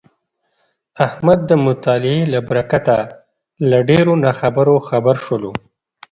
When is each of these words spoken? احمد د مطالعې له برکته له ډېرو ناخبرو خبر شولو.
احمد 1.05 1.39
د 1.49 1.51
مطالعې 1.65 2.19
له 2.33 2.39
برکته 2.49 2.97
له 3.69 3.77
ډېرو 3.89 4.13
ناخبرو 4.25 4.75
خبر 4.87 5.15
شولو. 5.25 5.51